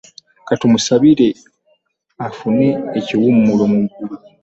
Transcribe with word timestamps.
Ka 0.47 0.53
tumusabire 0.59 1.27
afune 2.27 2.67
ekiwummulo 2.99 3.63
mu 3.71 3.79
ggulu. 3.83 4.15